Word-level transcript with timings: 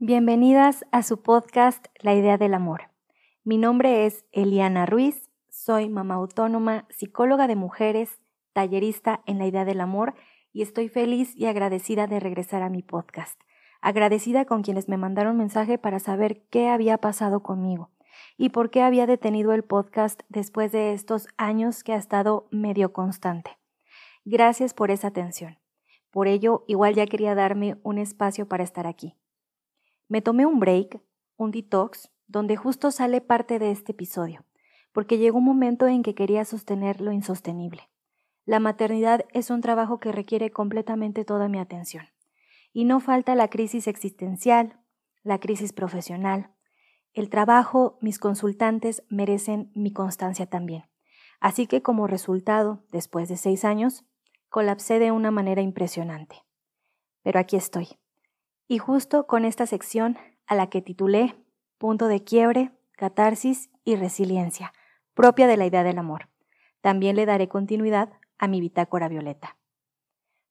Bienvenidas 0.00 0.84
a 0.92 1.02
su 1.02 1.22
podcast 1.24 1.88
La 1.98 2.14
idea 2.14 2.38
del 2.38 2.54
amor. 2.54 2.82
Mi 3.42 3.58
nombre 3.58 4.06
es 4.06 4.24
Eliana 4.30 4.86
Ruiz, 4.86 5.28
soy 5.50 5.88
mamá 5.88 6.14
autónoma, 6.14 6.86
psicóloga 6.88 7.48
de 7.48 7.56
mujeres, 7.56 8.20
tallerista 8.52 9.22
en 9.26 9.38
la 9.38 9.48
idea 9.48 9.64
del 9.64 9.80
amor 9.80 10.14
y 10.52 10.62
estoy 10.62 10.88
feliz 10.88 11.34
y 11.34 11.46
agradecida 11.46 12.06
de 12.06 12.20
regresar 12.20 12.62
a 12.62 12.68
mi 12.68 12.80
podcast. 12.80 13.40
Agradecida 13.80 14.44
con 14.44 14.62
quienes 14.62 14.88
me 14.88 14.96
mandaron 14.96 15.36
mensaje 15.36 15.78
para 15.78 15.98
saber 15.98 16.44
qué 16.48 16.68
había 16.68 16.98
pasado 16.98 17.42
conmigo 17.42 17.90
y 18.36 18.50
por 18.50 18.70
qué 18.70 18.82
había 18.82 19.08
detenido 19.08 19.52
el 19.52 19.64
podcast 19.64 20.22
después 20.28 20.70
de 20.70 20.92
estos 20.92 21.26
años 21.38 21.82
que 21.82 21.94
ha 21.94 21.96
estado 21.96 22.46
medio 22.52 22.92
constante. 22.92 23.58
Gracias 24.24 24.74
por 24.74 24.92
esa 24.92 25.08
atención. 25.08 25.58
Por 26.12 26.28
ello, 26.28 26.64
igual 26.68 26.94
ya 26.94 27.06
quería 27.06 27.34
darme 27.34 27.78
un 27.82 27.98
espacio 27.98 28.46
para 28.46 28.62
estar 28.62 28.86
aquí. 28.86 29.16
Me 30.08 30.22
tomé 30.22 30.46
un 30.46 30.58
break, 30.58 31.02
un 31.36 31.50
detox, 31.50 32.10
donde 32.26 32.56
justo 32.56 32.90
sale 32.90 33.20
parte 33.20 33.58
de 33.58 33.70
este 33.70 33.92
episodio, 33.92 34.44
porque 34.92 35.18
llegó 35.18 35.38
un 35.38 35.44
momento 35.44 35.86
en 35.86 36.02
que 36.02 36.14
quería 36.14 36.44
sostener 36.46 37.00
lo 37.02 37.12
insostenible. 37.12 37.90
La 38.46 38.58
maternidad 38.58 39.26
es 39.34 39.50
un 39.50 39.60
trabajo 39.60 40.00
que 40.00 40.10
requiere 40.10 40.50
completamente 40.50 41.26
toda 41.26 41.48
mi 41.48 41.58
atención. 41.58 42.06
Y 42.72 42.86
no 42.86 43.00
falta 43.00 43.34
la 43.34 43.48
crisis 43.48 43.86
existencial, 43.86 44.80
la 45.22 45.38
crisis 45.38 45.74
profesional. 45.74 46.54
El 47.12 47.28
trabajo, 47.28 47.98
mis 48.00 48.18
consultantes 48.18 49.02
merecen 49.10 49.70
mi 49.74 49.92
constancia 49.92 50.46
también. 50.46 50.84
Así 51.40 51.66
que 51.66 51.82
como 51.82 52.06
resultado, 52.06 52.82
después 52.90 53.28
de 53.28 53.36
seis 53.36 53.66
años, 53.66 54.06
colapsé 54.48 54.98
de 54.98 55.12
una 55.12 55.30
manera 55.30 55.60
impresionante. 55.60 56.36
Pero 57.22 57.38
aquí 57.38 57.56
estoy, 57.56 57.88
y 58.68 58.76
justo 58.76 59.26
con 59.26 59.46
esta 59.46 59.66
sección 59.66 60.18
a 60.46 60.54
la 60.54 60.68
que 60.68 60.82
titulé 60.82 61.34
Punto 61.78 62.06
de 62.06 62.22
quiebre, 62.22 62.72
catarsis 62.92 63.70
y 63.84 63.96
resiliencia, 63.96 64.72
propia 65.14 65.46
de 65.46 65.56
la 65.56 65.64
idea 65.64 65.82
del 65.82 65.98
amor. 65.98 66.28
También 66.80 67.16
le 67.16 67.24
daré 67.24 67.48
continuidad 67.48 68.12
a 68.36 68.46
mi 68.46 68.60
bitácora 68.60 69.08
violeta. 69.08 69.56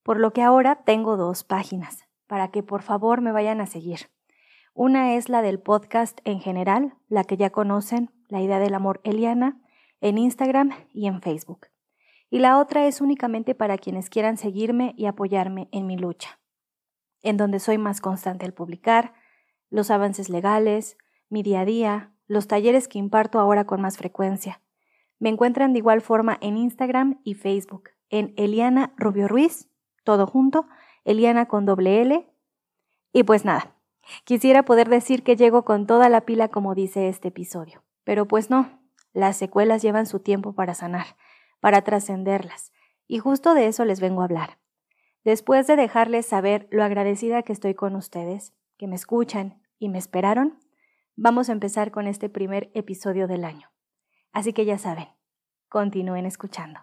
Por 0.04 0.20
lo 0.20 0.32
que 0.32 0.42
ahora 0.42 0.84
tengo 0.84 1.18
dos 1.18 1.44
páginas, 1.44 2.06
para 2.28 2.50
que 2.50 2.64
por 2.64 2.82
favor 2.82 3.22
me 3.22 3.32
vayan 3.32 3.62
a 3.62 3.68
seguir. 3.68 4.10
Una 4.73 5.16
es 5.16 5.30
la 5.30 5.42
del 5.42 5.60
podcast 5.60 6.20
en 6.23 6.40
general, 6.40 6.95
la 7.10 7.23
que 7.23 7.38
ya 7.38 7.50
conocen, 7.50 8.12
la 8.30 8.42
idea 8.42 8.60
del 8.60 8.73
amor 8.73 9.02
Eliana, 9.04 9.62
en 10.02 10.18
Instagram 10.18 10.72
y 10.94 11.08
en 11.08 11.22
Facebook. 11.22 11.68
Y 12.30 12.40
la 12.40 12.58
otra 12.58 12.88
es 12.88 13.02
únicamente 13.02 13.54
para 13.54 13.78
quienes 13.78 14.10
quieran 14.10 14.38
seguirme 14.38 14.94
y 14.98 15.06
apoyarme 15.06 15.68
en 15.72 15.88
mi 15.88 15.98
lucha 15.98 16.40
en 17.22 17.38
donde 17.38 17.60
soy 17.60 17.78
más 17.78 18.02
constante 18.02 18.46
al 18.46 18.54
publicar, 18.54 19.14
los 19.70 19.92
avances 19.92 20.30
legales, 20.30 20.98
mi 21.30 21.44
día 21.44 21.62
a 21.62 21.66
día, 21.66 22.14
los 22.28 22.48
talleres 22.48 22.88
que 22.88 23.00
imparto 23.00 23.40
ahora 23.40 23.66
con 23.66 23.82
más 23.82 23.98
frecuencia. 23.98 24.62
Me 25.20 25.30
encuentran 25.30 25.73
de 25.73 25.80
igual 25.80 26.02
forma 26.02 26.38
en 26.42 26.58
Instagram 26.58 27.20
y 27.23 27.34
Facebook, 27.34 27.90
en 28.10 28.34
Eliana 28.38 28.94
Rubio 28.98 29.28
Ruiz, 29.28 29.70
todo 30.04 30.28
junto, 30.28 30.68
Eliana 31.04 31.48
con 31.48 31.66
doble 31.66 32.02
L. 32.02 32.30
Y 33.14 33.23
pues 33.23 33.45
nada, 33.45 33.76
quisiera 34.26 34.64
poder 34.64 34.90
decir 34.90 35.23
que 35.23 35.36
llego 35.36 35.66
con 35.66 35.88
toda 35.88 36.10
la 36.10 36.22
pila 36.22 36.50
como 36.50 36.76
dice 36.76 37.10
este 37.10 37.30
episodio, 37.30 37.84
pero 38.04 38.28
pues 38.28 38.50
no, 38.50 38.80
las 39.14 39.38
secuelas 39.38 39.82
llevan 39.82 40.06
su 40.06 40.20
tiempo 40.20 40.54
para 40.54 40.76
sanar, 40.76 41.18
para 41.60 41.82
trascenderlas, 41.82 42.72
y 43.08 43.20
justo 43.20 43.54
de 43.54 43.68
eso 43.68 43.86
les 43.86 44.00
vengo 44.00 44.22
a 44.22 44.26
hablar. 44.26 44.60
Después 45.28 45.67
de 45.67 45.75
dejarles 45.75 46.25
saber 46.25 46.70
lo 46.72 46.86
agradecida 46.86 47.44
que 47.44 47.52
estoy 47.52 47.75
con 47.75 47.97
ustedes, 47.97 48.53
que 48.78 48.88
me 48.88 48.95
escuchan 48.95 49.61
y 49.78 49.89
me 49.89 49.97
esperaron, 49.97 50.58
vamos 51.17 51.50
a 51.50 51.52
empezar 51.52 51.92
con 51.92 52.08
este 52.08 52.30
primer 52.30 52.72
episodio 52.73 53.28
del 53.28 53.44
año. 53.44 53.70
Así 54.31 54.53
que 54.53 54.64
ya 54.64 54.78
saben, 54.78 55.09
continúen 55.67 56.25
escuchando. 56.25 56.80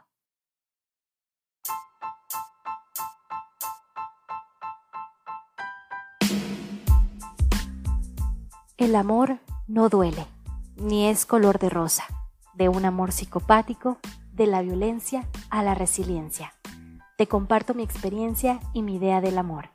El 8.77 8.95
amor 8.95 9.39
no 9.67 9.89
duele, 9.89 10.27
ni 10.77 11.09
es 11.09 11.25
color 11.25 11.59
de 11.59 11.71
rosa, 11.71 12.05
de 12.53 12.69
un 12.69 12.85
amor 12.85 13.13
psicopático, 13.13 13.97
de 14.35 14.47
la 14.47 14.61
violencia 14.61 15.27
a 15.49 15.63
la 15.63 15.75
resiliencia. 15.75 16.53
Te 17.17 17.29
comparto 17.29 17.75
mi 17.75 17.85
experiencia 17.85 18.59
y 18.73 18.83
mi 18.83 18.97
idea 18.97 19.21
del 19.21 19.39
amor. 19.39 19.71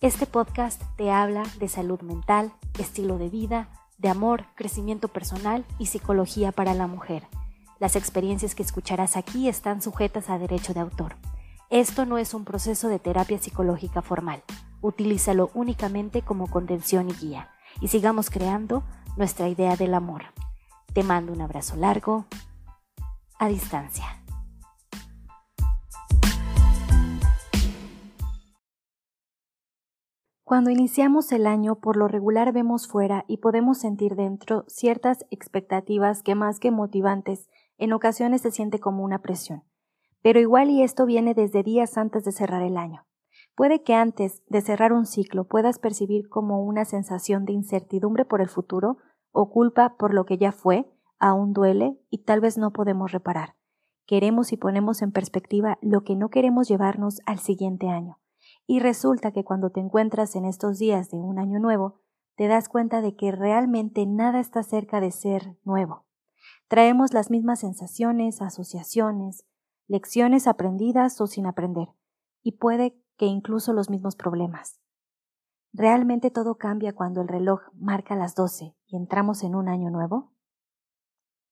Este 0.00 0.24
podcast 0.24 0.80
te 0.96 1.10
habla 1.10 1.42
de 1.58 1.68
salud 1.68 2.00
mental, 2.00 2.54
estilo 2.78 3.18
de 3.18 3.28
vida, 3.28 3.68
de 3.98 4.08
amor, 4.08 4.46
crecimiento 4.54 5.08
personal 5.08 5.66
y 5.78 5.86
psicología 5.86 6.50
para 6.50 6.72
la 6.72 6.86
mujer. 6.86 7.28
Las 7.78 7.94
experiencias 7.94 8.54
que 8.54 8.62
escucharás 8.62 9.18
aquí 9.18 9.50
están 9.50 9.82
sujetas 9.82 10.30
a 10.30 10.38
derecho 10.38 10.72
de 10.72 10.80
autor. 10.80 11.16
Esto 11.68 12.06
no 12.06 12.16
es 12.16 12.32
un 12.32 12.46
proceso 12.46 12.88
de 12.88 12.98
terapia 12.98 13.36
psicológica 13.36 14.00
formal. 14.00 14.42
Utilízalo 14.80 15.50
únicamente 15.52 16.22
como 16.22 16.48
contención 16.48 17.10
y 17.10 17.12
guía. 17.12 17.50
Y 17.82 17.88
sigamos 17.88 18.30
creando 18.30 18.82
nuestra 19.18 19.46
idea 19.50 19.76
del 19.76 19.92
amor. 19.92 20.22
Te 20.94 21.02
mando 21.02 21.34
un 21.34 21.42
abrazo 21.42 21.76
largo, 21.76 22.24
a 23.38 23.48
distancia. 23.48 24.21
Cuando 30.52 30.68
iniciamos 30.68 31.32
el 31.32 31.46
año, 31.46 31.76
por 31.76 31.96
lo 31.96 32.08
regular 32.08 32.52
vemos 32.52 32.86
fuera 32.86 33.24
y 33.26 33.38
podemos 33.38 33.78
sentir 33.78 34.16
dentro 34.16 34.66
ciertas 34.68 35.24
expectativas 35.30 36.22
que 36.22 36.34
más 36.34 36.60
que 36.60 36.70
motivantes, 36.70 37.48
en 37.78 37.94
ocasiones 37.94 38.42
se 38.42 38.50
siente 38.50 38.78
como 38.78 39.02
una 39.02 39.22
presión. 39.22 39.62
Pero 40.20 40.40
igual 40.40 40.68
y 40.68 40.82
esto 40.82 41.06
viene 41.06 41.32
desde 41.32 41.62
días 41.62 41.96
antes 41.96 42.24
de 42.24 42.32
cerrar 42.32 42.60
el 42.60 42.76
año. 42.76 43.06
Puede 43.54 43.82
que 43.82 43.94
antes 43.94 44.42
de 44.46 44.60
cerrar 44.60 44.92
un 44.92 45.06
ciclo 45.06 45.44
puedas 45.44 45.78
percibir 45.78 46.28
como 46.28 46.62
una 46.62 46.84
sensación 46.84 47.46
de 47.46 47.54
incertidumbre 47.54 48.26
por 48.26 48.42
el 48.42 48.50
futuro 48.50 48.98
o 49.30 49.48
culpa 49.48 49.96
por 49.96 50.12
lo 50.12 50.26
que 50.26 50.36
ya 50.36 50.52
fue, 50.52 50.86
aún 51.18 51.54
duele 51.54 51.98
y 52.10 52.24
tal 52.24 52.42
vez 52.42 52.58
no 52.58 52.74
podemos 52.74 53.10
reparar. 53.10 53.54
Queremos 54.04 54.52
y 54.52 54.58
ponemos 54.58 55.00
en 55.00 55.12
perspectiva 55.12 55.78
lo 55.80 56.04
que 56.04 56.14
no 56.14 56.28
queremos 56.28 56.68
llevarnos 56.68 57.22
al 57.24 57.38
siguiente 57.38 57.88
año. 57.88 58.18
Y 58.72 58.80
resulta 58.80 59.32
que 59.32 59.44
cuando 59.44 59.68
te 59.68 59.80
encuentras 59.80 60.34
en 60.34 60.46
estos 60.46 60.78
días 60.78 61.10
de 61.10 61.18
un 61.18 61.38
año 61.38 61.58
nuevo, 61.58 62.00
te 62.36 62.48
das 62.48 62.70
cuenta 62.70 63.02
de 63.02 63.14
que 63.16 63.30
realmente 63.30 64.06
nada 64.06 64.40
está 64.40 64.62
cerca 64.62 64.98
de 64.98 65.10
ser 65.10 65.58
nuevo. 65.62 66.06
Traemos 66.68 67.12
las 67.12 67.30
mismas 67.30 67.60
sensaciones, 67.60 68.40
asociaciones, 68.40 69.44
lecciones 69.88 70.46
aprendidas 70.46 71.20
o 71.20 71.26
sin 71.26 71.44
aprender, 71.44 71.88
y 72.42 72.52
puede 72.52 72.98
que 73.18 73.26
incluso 73.26 73.74
los 73.74 73.90
mismos 73.90 74.16
problemas. 74.16 74.80
¿Realmente 75.74 76.30
todo 76.30 76.56
cambia 76.56 76.94
cuando 76.94 77.20
el 77.20 77.28
reloj 77.28 77.60
marca 77.74 78.16
las 78.16 78.34
doce 78.34 78.74
y 78.86 78.96
entramos 78.96 79.44
en 79.44 79.54
un 79.54 79.68
año 79.68 79.90
nuevo? 79.90 80.32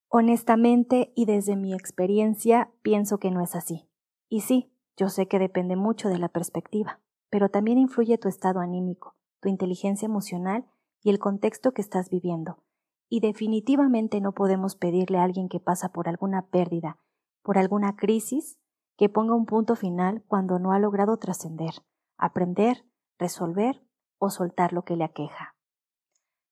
Honestamente 0.09 1.13
y 1.15 1.27
desde 1.27 1.55
mi 1.55 1.75
experiencia 1.75 2.73
pienso 2.81 3.19
que 3.19 3.31
no 3.31 3.43
es 3.43 3.55
así. 3.55 3.91
Y 4.31 4.41
sí, 4.41 4.73
yo 4.97 5.11
sé 5.11 5.29
que 5.29 5.39
depende 5.39 5.77
mucho 5.77 6.09
de 6.09 6.19
la 6.19 6.31
perspectiva, 6.31 6.99
pero 7.31 7.49
también 7.49 7.79
influye 7.79 8.19
tu 8.19 8.29
estado 8.29 8.61
anímico, 8.61 9.17
tu 9.41 9.49
inteligencia 9.49 10.07
emocional 10.07 10.67
y 11.03 11.11
el 11.11 11.19
contexto 11.19 11.73
que 11.73 11.81
estás 11.81 12.11
viviendo. 12.11 12.63
Y 13.09 13.21
definitivamente 13.21 14.21
no 14.21 14.33
podemos 14.33 14.77
pedirle 14.77 15.19
a 15.19 15.25
alguien 15.25 15.49
que 15.49 15.61
pasa 15.61 15.91
por 15.91 16.09
alguna 16.09 16.49
pérdida, 16.49 16.99
por 17.43 17.59
alguna 17.59 17.97
crisis, 17.97 18.59
que 18.97 19.09
ponga 19.09 19.35
un 19.35 19.47
punto 19.47 19.77
final 19.77 20.23
cuando 20.29 20.59
no 20.59 20.73
ha 20.73 20.79
logrado 20.79 21.17
trascender, 21.17 21.73
aprender, 22.19 22.85
resolver 23.19 23.83
o 24.19 24.31
soltar 24.31 24.73
lo 24.73 24.83
que 24.85 24.97
le 24.97 25.05
aqueja. 25.05 25.55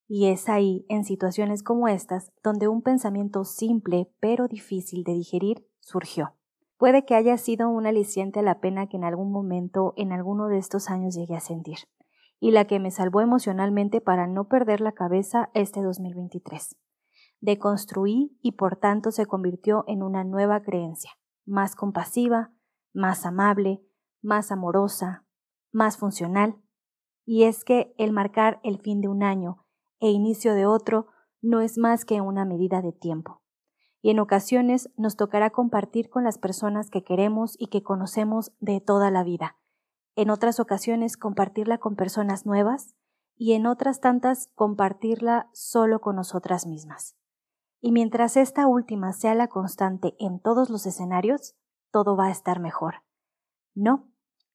Y 0.09 0.29
es 0.29 0.49
ahí, 0.49 0.87
en 0.89 1.05
situaciones 1.05 1.63
como 1.63 1.87
estas, 1.87 2.33
donde 2.43 2.67
un 2.67 2.81
pensamiento 2.81 3.45
simple 3.45 4.11
pero 4.21 4.49
difícil 4.49 5.05
de 5.05 5.13
digerir 5.13 5.69
surgió. 5.81 6.38
Puede 6.79 7.05
que 7.05 7.17
haya 7.17 7.37
sido 7.39 7.69
un 7.69 7.87
aliciente 7.87 8.39
a 8.39 8.43
la 8.45 8.61
pena 8.61 8.87
que 8.87 8.97
en 8.97 9.03
algún 9.03 9.33
momento, 9.33 9.95
en 9.97 10.13
alguno 10.13 10.47
de 10.47 10.59
estos 10.59 10.91
años 10.91 11.17
llegué 11.17 11.35
a 11.35 11.41
sentir, 11.41 11.79
y 12.39 12.53
la 12.53 12.67
que 12.67 12.79
me 12.79 12.93
salvó 12.93 13.21
emocionalmente 13.21 14.01
para 14.01 14.29
no 14.29 14.47
perder 14.47 14.81
la 14.81 14.93
cabeza 14.93 15.51
este 15.55 15.83
2023. 15.83 16.77
Deconstruí 17.41 18.39
y 18.43 18.53
por 18.53 18.77
tanto 18.77 19.11
se 19.11 19.27
convirtió 19.27 19.83
en 19.89 20.05
una 20.05 20.23
nueva 20.23 20.63
creencia, 20.63 21.11
más 21.45 21.75
compasiva, 21.75 22.53
más 22.93 23.27
amable, 23.27 23.83
más 24.23 24.53
amorosa, 24.53 25.27
más 25.73 25.97
funcional. 25.97 26.63
Y 27.25 27.43
es 27.43 27.65
que 27.65 27.93
el 27.99 28.13
marcar 28.13 28.61
el 28.63 28.79
fin 28.79 29.01
de 29.01 29.09
un 29.09 29.25
año 29.25 29.67
e 29.99 30.11
inicio 30.11 30.55
de 30.55 30.67
otro 30.67 31.09
no 31.43 31.61
es 31.61 31.77
más 31.77 32.05
que 32.05 32.21
una 32.21 32.45
medida 32.45 32.83
de 32.83 32.93
tiempo 32.93 33.43
y 34.01 34.11
en 34.11 34.21
ocasiones 34.21 34.91
nos 34.97 35.17
tocará 35.17 35.51
compartir 35.51 36.09
con 36.09 36.25
las 36.25 36.39
personas 36.39 36.91
que 36.91 37.03
queremos 37.03 37.57
y 37.59 37.69
que 37.69 37.83
conocemos 37.83 38.53
de 38.61 38.81
toda 38.81 39.11
la 39.11 39.25
vida. 39.25 39.57
En 40.15 40.31
otras 40.31 40.61
ocasiones 40.61 41.17
compartirla 41.17 41.79
con 41.79 41.97
personas 41.97 42.47
nuevas 42.47 42.95
y 43.37 43.53
en 43.53 43.67
otras 43.67 44.01
tantas 44.01 44.51
compartirla 44.55 45.49
solo 45.53 46.01
con 46.01 46.17
nosotras 46.17 46.67
mismas. 46.67 47.17
Y 47.81 47.93
mientras 47.93 48.37
esta 48.37 48.67
última 48.67 49.13
sea 49.13 49.35
la 49.35 49.49
constante 49.49 50.17
en 50.19 50.41
todos 50.41 50.71
los 50.71 50.87
escenarios, 50.87 51.55
todo 51.93 52.17
va 52.17 52.27
a 52.27 52.31
estar 52.33 52.59
mejor. 52.59 53.03
No, 53.75 54.09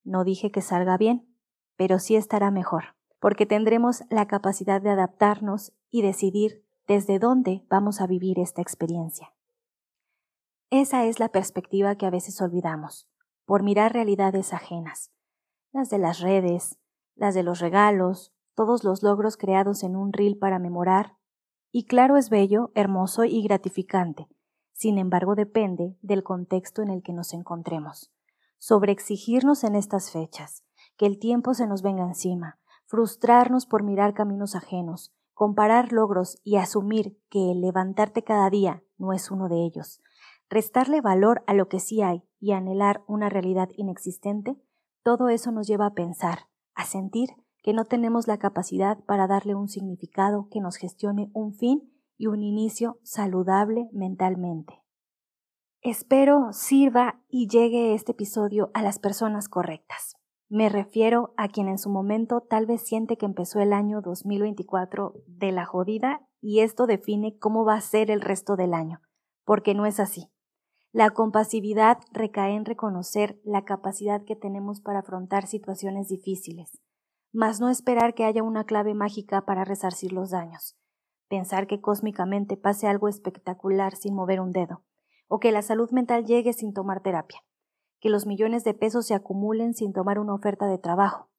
no 0.04 0.26
dije 0.26 0.52
que 0.52 0.62
salga 0.62 0.98
bien, 0.98 1.34
pero 1.78 2.00
sí 2.00 2.16
estará 2.16 2.52
mejor, 2.52 2.96
porque 3.20 3.46
tendremos 3.46 4.04
la 4.10 4.28
capacidad 4.28 4.82
de 4.82 4.90
adaptarnos 4.90 5.74
y 5.90 6.02
decidir 6.02 6.63
desde 6.88 7.20
dónde 7.20 7.66
vamos 7.70 8.02
a 8.02 8.08
vivir 8.08 8.40
esta 8.40 8.62
experiencia. 8.62 9.34
Esa 10.70 11.06
es 11.06 11.20
la 11.20 11.30
perspectiva 11.30 11.96
que 11.96 12.06
a 12.06 12.10
veces 12.10 12.42
olvidamos, 12.42 13.08
por 13.46 13.64
mirar 13.64 13.94
realidades 13.94 14.54
ajenas, 14.54 15.12
las 15.72 15.90
de 15.90 15.98
las 15.98 16.20
redes, 16.20 16.80
las 17.16 17.36
de 17.36 17.44
los 17.44 17.60
regalos, 17.60 18.34
todos 18.56 18.84
los 18.84 19.04
logros 19.04 19.38
creados 19.38 19.84
en 19.84 19.96
un 19.96 20.14
reel 20.14 20.38
para 20.38 20.60
memorar, 20.60 21.18
y 21.72 21.86
claro 21.86 22.18
es 22.18 22.30
bello, 22.30 22.72
hermoso 22.76 23.24
y 23.24 23.42
gratificante, 23.44 24.28
sin 24.74 24.98
embargo 24.98 25.36
depende 25.36 25.98
del 26.02 26.24
contexto 26.24 26.82
en 26.82 26.90
el 26.90 27.02
que 27.02 27.14
nos 27.14 27.34
encontremos. 27.34 28.12
Sobre 28.58 28.92
exigirnos 28.92 29.64
en 29.64 29.76
estas 29.76 30.12
fechas, 30.12 30.64
que 30.98 31.06
el 31.06 31.20
tiempo 31.20 31.54
se 31.54 31.68
nos 31.68 31.82
venga 31.82 32.04
encima, 32.04 32.60
frustrarnos 32.86 33.66
por 33.66 33.84
mirar 33.84 34.14
caminos 34.14 34.56
ajenos, 34.56 35.14
comparar 35.44 35.92
logros 35.92 36.40
y 36.46 36.56
asumir 36.56 37.20
que 37.30 37.52
el 37.52 37.60
levantarte 37.60 38.24
cada 38.24 38.50
día 38.50 38.82
no 38.98 39.12
es 39.12 39.30
uno 39.30 39.50
de 39.50 39.66
ellos, 39.66 40.02
restarle 40.50 41.02
valor 41.02 41.44
a 41.48 41.54
lo 41.54 41.68
que 41.68 41.82
sí 41.82 42.02
hay 42.02 42.24
y 42.40 42.54
anhelar 42.54 43.04
una 43.08 43.28
realidad 43.28 43.68
inexistente, 43.76 44.56
todo 45.04 45.28
eso 45.28 45.52
nos 45.52 45.68
lleva 45.68 45.88
a 45.88 45.94
pensar, 45.96 46.48
a 46.76 46.86
sentir 46.86 47.28
que 47.62 47.74
no 47.74 47.84
tenemos 47.84 48.26
la 48.26 48.38
capacidad 48.38 49.04
para 49.04 49.28
darle 49.28 49.54
un 49.54 49.68
significado 49.68 50.48
que 50.50 50.62
nos 50.62 50.78
gestione 50.78 51.30
un 51.34 51.54
fin 51.54 51.92
y 52.18 52.28
un 52.28 52.42
inicio 52.42 53.02
saludable 53.04 53.90
mentalmente. 53.92 54.82
Espero 55.82 56.54
sirva 56.54 57.22
y 57.28 57.50
llegue 57.50 57.94
este 57.94 58.14
episodio 58.14 58.72
a 58.74 58.82
las 58.82 58.98
personas 58.98 59.50
correctas. 59.50 60.16
Me 60.56 60.70
refiero 60.70 61.34
a 61.36 61.48
quien 61.48 61.68
en 61.68 61.80
su 61.80 61.90
momento 61.90 62.42
tal 62.42 62.68
vez 62.68 62.84
siente 62.84 63.18
que 63.18 63.26
empezó 63.26 63.60
el 63.60 63.74
año 63.74 64.02
2024 64.02 65.16
de 65.26 65.52
la 65.52 65.66
jodida 65.66 66.28
y 66.42 66.60
esto 66.60 66.86
define 66.86 67.40
cómo 67.40 67.66
va 67.66 67.74
a 67.74 67.82
ser 67.82 68.12
el 68.12 68.22
resto 68.22 68.56
del 68.56 68.76
año, 68.76 69.02
porque 69.46 69.74
no 69.74 69.88
es 69.88 70.00
así. 70.00 70.32
La 70.92 71.10
compasividad 71.10 71.98
recae 72.12 72.54
en 72.54 72.66
reconocer 72.66 73.42
la 73.44 73.66
capacidad 73.66 74.24
que 74.26 74.36
tenemos 74.36 74.80
para 74.80 75.00
afrontar 75.00 75.48
situaciones 75.48 76.10
difíciles, 76.10 76.80
mas 77.32 77.60
no 77.60 77.70
esperar 77.70 78.14
que 78.14 78.24
haya 78.24 78.44
una 78.44 78.66
clave 78.66 78.94
mágica 78.94 79.46
para 79.46 79.66
resarcir 79.66 80.14
los 80.14 80.30
daños, 80.30 80.78
pensar 81.30 81.66
que 81.66 81.82
cósmicamente 81.82 82.58
pase 82.58 82.86
algo 82.86 83.08
espectacular 83.08 83.96
sin 83.96 84.14
mover 84.14 84.40
un 84.40 84.52
dedo, 84.52 84.84
o 85.28 85.40
que 85.40 85.52
la 85.52 85.64
salud 85.64 85.90
mental 85.90 86.26
llegue 86.26 86.54
sin 86.54 86.74
tomar 86.74 87.02
terapia 87.02 87.40
que 88.04 88.10
los 88.10 88.26
millones 88.26 88.66
de 88.66 88.74
pesos 88.74 89.08
se 89.08 89.14
acumulen 89.14 89.74
sin 89.74 89.94
tomar 89.94 90.20
una 90.20 90.34
oferta 90.34 90.68
de 90.68 90.78
trabajo, 90.78 91.30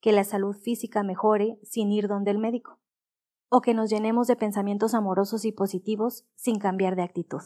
que 0.00 0.10
la 0.10 0.24
salud 0.24 0.56
física 0.56 1.02
mejore 1.02 1.58
sin 1.62 1.92
ir 1.92 2.08
donde 2.08 2.30
el 2.30 2.38
médico, 2.38 2.80
o 3.50 3.60
que 3.60 3.74
nos 3.74 3.90
llenemos 3.90 4.26
de 4.26 4.34
pensamientos 4.34 4.94
amorosos 4.94 5.44
y 5.44 5.52
positivos 5.52 6.24
sin 6.34 6.58
cambiar 6.58 6.96
de 6.96 7.02
actitud. 7.02 7.42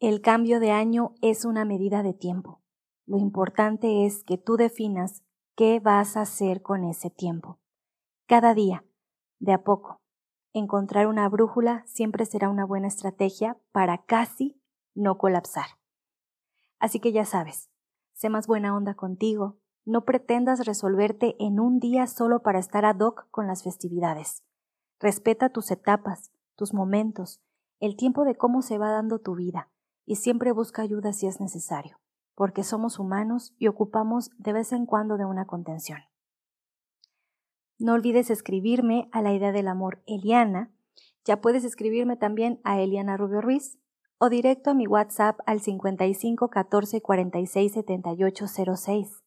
El 0.00 0.20
cambio 0.20 0.60
de 0.60 0.70
año 0.72 1.14
es 1.22 1.46
una 1.46 1.64
medida 1.64 2.02
de 2.02 2.12
tiempo. 2.12 2.60
Lo 3.06 3.16
importante 3.16 4.04
es 4.04 4.22
que 4.22 4.36
tú 4.36 4.58
definas 4.58 5.22
qué 5.56 5.80
vas 5.80 6.18
a 6.18 6.22
hacer 6.22 6.60
con 6.60 6.84
ese 6.84 7.08
tiempo. 7.08 7.58
Cada 8.26 8.52
día, 8.52 8.84
de 9.38 9.54
a 9.54 9.64
poco, 9.64 10.02
encontrar 10.52 11.06
una 11.06 11.26
brújula 11.30 11.84
siempre 11.86 12.26
será 12.26 12.50
una 12.50 12.66
buena 12.66 12.88
estrategia 12.88 13.58
para 13.72 14.04
casi 14.04 14.60
no 14.94 15.16
colapsar. 15.16 15.79
Así 16.80 16.98
que 16.98 17.12
ya 17.12 17.24
sabes, 17.24 17.70
sé 18.14 18.30
más 18.30 18.46
buena 18.46 18.74
onda 18.74 18.94
contigo, 18.94 19.58
no 19.84 20.04
pretendas 20.04 20.66
resolverte 20.66 21.36
en 21.38 21.60
un 21.60 21.78
día 21.78 22.06
solo 22.06 22.42
para 22.42 22.58
estar 22.58 22.84
ad 22.84 22.98
hoc 22.98 23.28
con 23.30 23.46
las 23.46 23.62
festividades. 23.62 24.42
Respeta 24.98 25.50
tus 25.50 25.70
etapas, 25.70 26.32
tus 26.56 26.74
momentos, 26.74 27.40
el 27.78 27.96
tiempo 27.96 28.24
de 28.24 28.34
cómo 28.34 28.62
se 28.62 28.78
va 28.78 28.90
dando 28.90 29.20
tu 29.20 29.34
vida, 29.34 29.70
y 30.04 30.16
siempre 30.16 30.52
busca 30.52 30.82
ayuda 30.82 31.12
si 31.12 31.26
es 31.26 31.40
necesario, 31.40 32.00
porque 32.34 32.64
somos 32.64 32.98
humanos 32.98 33.54
y 33.58 33.68
ocupamos 33.68 34.30
de 34.38 34.52
vez 34.52 34.72
en 34.72 34.86
cuando 34.86 35.16
de 35.16 35.24
una 35.24 35.46
contención. 35.46 36.00
No 37.78 37.94
olvides 37.94 38.30
escribirme 38.30 39.08
a 39.12 39.22
la 39.22 39.32
idea 39.32 39.52
del 39.52 39.68
amor 39.68 40.02
Eliana. 40.06 40.70
Ya 41.24 41.40
puedes 41.40 41.64
escribirme 41.64 42.16
también 42.16 42.60
a 42.62 42.78
Eliana 42.78 43.16
Rubio 43.16 43.40
Ruiz 43.40 43.78
o 44.22 44.28
directo 44.28 44.70
a 44.70 44.74
mi 44.74 44.86
WhatsApp 44.86 45.40
al 45.46 45.60
55 45.60 46.50
14 46.50 47.00
46 47.00 47.72
78 47.72 48.46
06 48.76 49.24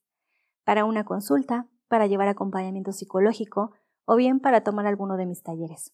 para 0.64 0.86
una 0.86 1.04
consulta, 1.04 1.68
para 1.88 2.06
llevar 2.06 2.28
acompañamiento 2.28 2.92
psicológico 2.92 3.72
o 4.06 4.16
bien 4.16 4.40
para 4.40 4.62
tomar 4.62 4.86
alguno 4.86 5.18
de 5.18 5.26
mis 5.26 5.42
talleres. 5.42 5.94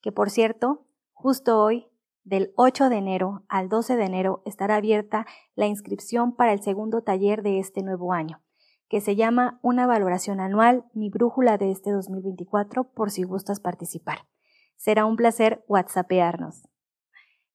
Que 0.00 0.12
por 0.12 0.30
cierto, 0.30 0.86
justo 1.12 1.60
hoy, 1.60 1.88
del 2.22 2.52
8 2.56 2.88
de 2.90 2.96
enero 2.96 3.42
al 3.48 3.68
12 3.68 3.96
de 3.96 4.04
enero, 4.04 4.42
estará 4.46 4.76
abierta 4.76 5.26
la 5.56 5.66
inscripción 5.66 6.36
para 6.36 6.52
el 6.52 6.62
segundo 6.62 7.02
taller 7.02 7.42
de 7.42 7.58
este 7.58 7.82
nuevo 7.82 8.12
año, 8.12 8.40
que 8.88 9.00
se 9.00 9.16
llama 9.16 9.58
Una 9.62 9.88
valoración 9.88 10.38
anual, 10.38 10.84
mi 10.94 11.10
brújula 11.10 11.58
de 11.58 11.72
este 11.72 11.90
2024, 11.90 12.84
por 12.92 13.10
si 13.10 13.24
gustas 13.24 13.58
participar. 13.58 14.28
Será 14.76 15.06
un 15.06 15.16
placer 15.16 15.64
whatsappearnos. 15.66 16.68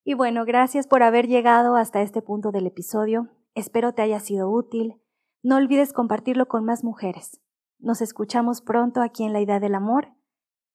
Y 0.04 0.14
bueno, 0.14 0.44
gracias 0.44 0.86
por 0.86 1.02
haber 1.02 1.26
llegado 1.26 1.76
hasta 1.76 2.02
este 2.02 2.20
punto 2.20 2.52
del 2.52 2.66
episodio. 2.66 3.30
Espero 3.54 3.94
te 3.94 4.02
haya 4.02 4.20
sido 4.20 4.50
útil. 4.50 5.00
No 5.42 5.56
olvides 5.56 5.94
compartirlo 5.94 6.46
con 6.46 6.64
más 6.64 6.84
mujeres. 6.84 7.40
Nos 7.78 8.02
escuchamos 8.02 8.60
pronto 8.60 9.00
aquí 9.00 9.24
en 9.24 9.32
La 9.32 9.40
Idea 9.40 9.60
del 9.60 9.74
Amor. 9.74 10.08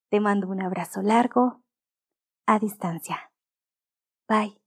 Te 0.10 0.20
mando 0.20 0.50
un 0.50 0.62
abrazo 0.62 1.04
largo 1.04 1.64
a 2.48 2.58
distancia. 2.58 3.32
Bye. 4.28 4.59